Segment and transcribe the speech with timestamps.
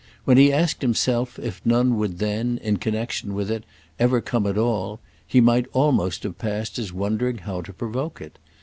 [0.25, 3.65] When he asked himself if none would then, in connexion with it,
[3.99, 8.39] ever come at all, he might almost have passed as wondering how to provoke it.